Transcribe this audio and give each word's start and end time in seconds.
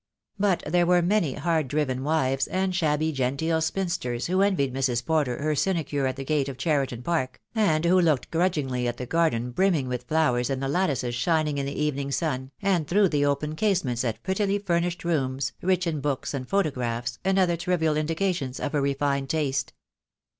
But 0.39 0.63
there 0.65 0.87
were 0.87 1.03
many 1.03 1.35
hard 1.35 1.67
driven 1.67 2.03
wives 2.03 2.47
and 2.47 2.73
shabby 2.75 3.11
genteel 3.11 3.61
spinsters 3.61 4.25
who 4.25 4.41
envied 4.41 4.73
Mrs. 4.73 5.05
Porter 5.05 5.39
her 5.43 5.53
sinecure 5.55 6.07
at 6.07 6.15
the 6.15 6.25
gate 6.25 6.49
of 6.49 6.57
Cheri 6.57 6.87
ton 6.87 7.03
Park, 7.03 7.39
and 7.53 7.85
who 7.85 8.01
looked 8.01 8.31
grudgingly 8.31 8.87
at 8.87 8.97
the 8.97 9.05
garden 9.05 9.51
brimming 9.51 9.87
with 9.87 10.05
flowers 10.05 10.49
and 10.49 10.59
the 10.59 10.67
lattices 10.67 11.13
shining 11.13 11.59
in 11.59 11.67
the 11.67 11.73
I 11.73 11.75
2 11.75 11.77
2 11.77 11.77
THE 11.77 11.81
DAY 11.81 11.85
WILL 11.85 11.91
COME. 11.91 11.97
evening 11.99 12.11
sun, 12.13 12.51
and 12.63 12.87
through 12.87 13.09
the 13.09 13.25
open 13.27 13.55
casements 13.55 14.03
at 14.03 14.23
prettily 14.23 14.57
furnished 14.57 15.03
rooms, 15.03 15.53
rich 15.61 15.85
in 15.85 16.01
books 16.01 16.33
and 16.33 16.49
photographs, 16.49 17.19
and 17.23 17.37
other 17.37 17.55
trivial 17.55 17.95
indications 17.95 18.59
of 18.59 18.73
a 18.73 18.81
refined 18.81 19.29
taste. 19.29 19.73